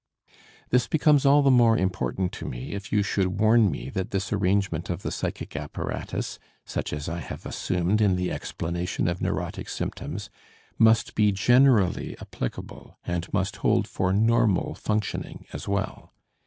This 0.71 0.87
becomes 0.87 1.27
all 1.27 1.43
the 1.43 1.51
more 1.51 1.77
important 1.77 2.31
to 2.31 2.47
me 2.47 2.71
if 2.73 2.91
you 2.91 3.03
should 3.03 3.39
warn 3.39 3.69
me 3.69 3.91
that 3.91 4.09
this 4.09 4.33
arrangement 4.33 4.89
of 4.89 5.03
the 5.03 5.11
psychic 5.11 5.55
apparatus, 5.55 6.39
such 6.65 6.91
as 6.91 7.07
I 7.07 7.19
have 7.19 7.45
assumed 7.45 8.01
in 8.01 8.15
the 8.15 8.31
explanation 8.31 9.07
of 9.07 9.21
neurotic 9.21 9.69
symptoms, 9.69 10.31
must 10.79 11.13
be 11.13 11.31
generally 11.31 12.17
applicable 12.19 12.97
and 13.05 13.31
must 13.31 13.57
hold 13.57 13.87
for 13.87 14.11
normal 14.11 14.73
functioning 14.73 15.45
as 15.53 15.67
well. 15.67 16.11